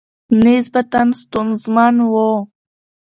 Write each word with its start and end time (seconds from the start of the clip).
نسبتاً 0.41 1.01
ستونزمن 1.21 1.95
ؤ 2.25 2.29